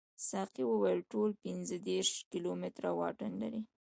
[0.29, 3.61] ساقي وویل ټول پنځه دېرش کیلومتره واټن لري.